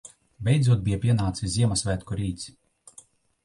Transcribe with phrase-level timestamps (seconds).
[0.47, 2.51] Beidzot bija pienācis Ziemassvētku rīts.